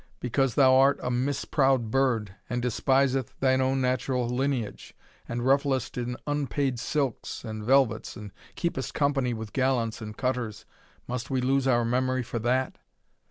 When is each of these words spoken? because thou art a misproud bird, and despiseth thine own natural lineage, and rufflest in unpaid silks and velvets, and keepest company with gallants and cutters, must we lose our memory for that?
because 0.19 0.55
thou 0.55 0.73
art 0.77 0.99
a 1.03 1.11
misproud 1.11 1.91
bird, 1.91 2.33
and 2.49 2.59
despiseth 2.59 3.39
thine 3.39 3.61
own 3.61 3.79
natural 3.79 4.27
lineage, 4.27 4.95
and 5.29 5.41
rufflest 5.43 5.95
in 5.95 6.17
unpaid 6.25 6.79
silks 6.79 7.43
and 7.45 7.63
velvets, 7.63 8.15
and 8.15 8.31
keepest 8.55 8.95
company 8.95 9.31
with 9.31 9.53
gallants 9.53 10.01
and 10.01 10.17
cutters, 10.17 10.65
must 11.07 11.29
we 11.29 11.39
lose 11.39 11.67
our 11.67 11.85
memory 11.85 12.23
for 12.23 12.39
that? 12.39 12.79